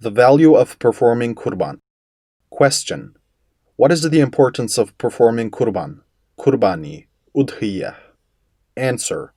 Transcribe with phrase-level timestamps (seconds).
[0.00, 1.80] The value of performing kurban.
[2.50, 3.16] Question.
[3.74, 6.02] What is the importance of performing kurban?
[6.38, 7.96] Kurbani, udhiyah.
[8.76, 9.34] Answer.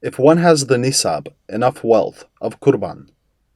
[0.00, 3.08] If one has the nisab, enough wealth, of kurban,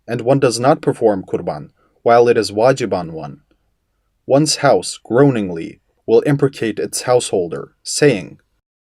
[0.08, 1.70] and one does not perform kurban
[2.02, 3.42] while it is wajib on one,
[4.26, 8.40] one's house groaningly will imprecate its householder, saying,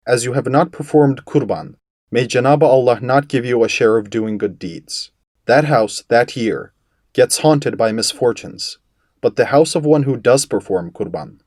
[0.06, 1.74] As you have not performed kurban,
[2.10, 5.10] may Janaba Allah not give you a share of doing good deeds.
[5.44, 6.72] That house, that year,
[7.12, 8.78] gets haunted by misfortunes,
[9.20, 11.40] but the house of one who does perform kurban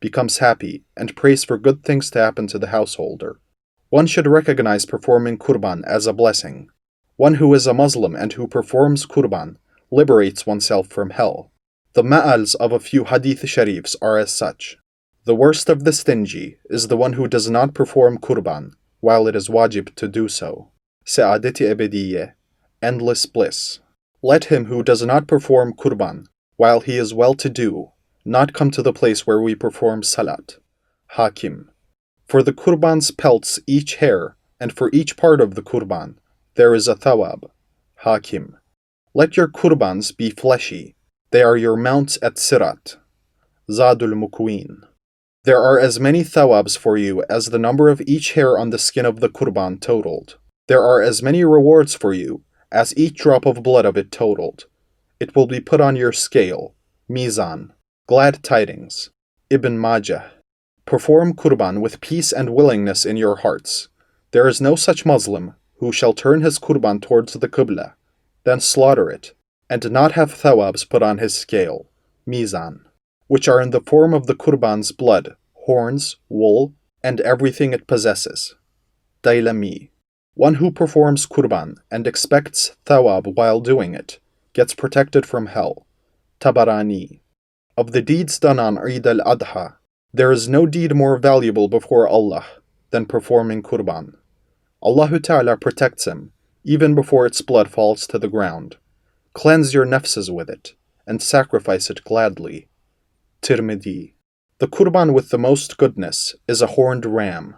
[0.00, 3.40] becomes happy and prays for good things to happen to the householder.
[3.88, 6.68] One should recognize performing kurban as a blessing.
[7.16, 9.56] One who is a Muslim and who performs kurban
[9.90, 11.50] liberates oneself from hell.
[11.94, 14.76] The ma'als of a few hadith sharifs are as such.
[15.24, 19.36] The worst of the stingy is the one who does not perform kurban while it
[19.36, 20.72] is wajib to do so.
[21.04, 22.34] Sa'adati ebediyye,
[22.82, 23.78] endless bliss.
[24.26, 27.92] Let him who does not perform kurban while he is well to do
[28.24, 30.56] not come to the place where we perform salat.
[31.10, 31.70] Hakim.
[32.26, 36.16] For the kurban's pelts each hair, and for each part of the kurban,
[36.56, 37.44] there is a thawab.
[37.98, 38.56] Hakim.
[39.14, 40.96] Let your kurbans be fleshy.
[41.30, 42.96] They are your mounts at Sirat.
[43.70, 44.88] Zadul Mukwin.
[45.44, 48.78] There are as many thawabs for you as the number of each hair on the
[48.86, 50.36] skin of the kurban totaled.
[50.66, 54.66] There are as many rewards for you as each drop of blood of it totaled.
[55.18, 56.74] It will be put on your scale,
[57.10, 57.70] Mizan.
[58.06, 59.10] Glad tidings.
[59.50, 60.32] Ibn Majah.
[60.84, 63.88] Perform kurban with peace and willingness in your hearts.
[64.30, 67.94] There is no such Muslim who shall turn his kurban towards the Qibla,
[68.44, 69.34] then slaughter it,
[69.68, 71.88] and not have thawabs put on his scale,
[72.26, 72.80] mizan,
[73.26, 75.36] which are in the form of the kurban's blood,
[75.66, 78.54] horns, wool, and everything it possesses.
[79.22, 79.90] Dailami.
[80.36, 84.18] One who performs kurban and expects thawab while doing it
[84.52, 85.86] gets protected from hell.
[86.40, 87.20] Tabarani.
[87.74, 89.76] Of the deeds done on Eid al Adha,
[90.12, 92.44] there is no deed more valuable before Allah
[92.90, 94.16] than performing kurban.
[94.82, 96.32] Allah Ta'ala protects him
[96.64, 98.76] even before its blood falls to the ground.
[99.32, 100.74] Cleanse your nafses with it
[101.06, 102.68] and sacrifice it gladly.
[103.40, 104.12] Tirmidhi.
[104.58, 107.56] The kurban with the most goodness is a horned ram.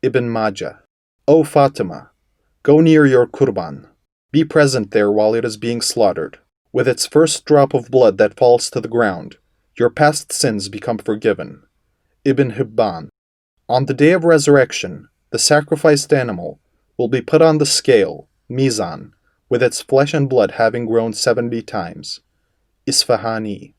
[0.00, 0.80] Ibn Majah.
[1.28, 2.10] O Fatima,
[2.62, 3.88] go near your kurban.
[4.30, 6.38] Be present there while it is being slaughtered.
[6.72, 9.36] With its first drop of blood that falls to the ground,
[9.76, 11.64] your past sins become forgiven.
[12.24, 13.08] Ibn Hibban.
[13.68, 16.60] On the day of resurrection, the sacrificed animal
[16.96, 19.10] will be put on the scale, Mizan,
[19.48, 22.20] with its flesh and blood having grown seventy times.
[22.86, 23.74] Isfahani.